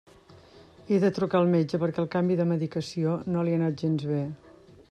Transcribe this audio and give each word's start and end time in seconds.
He 0.87 0.97
de 1.03 1.11
trucar 1.17 1.41
al 1.41 1.51
metge 1.51 1.81
perquè 1.83 2.03
el 2.05 2.09
canvi 2.17 2.39
de 2.41 2.49
medicació 2.55 3.15
no 3.35 3.45
li 3.47 3.55
ha 3.57 3.63
anat 3.63 3.81
gens 3.85 4.09
bé. 4.15 4.25